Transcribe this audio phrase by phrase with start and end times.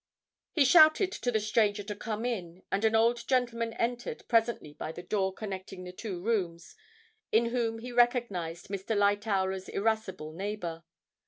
[0.51, 4.91] He shouted to the stranger to come in, and an old gentleman entered presently by
[4.91, 6.75] the door connecting the two rooms,
[7.31, 8.97] in whom he recognised Mr.
[8.97, 10.83] Lightowler's irascible neighbour.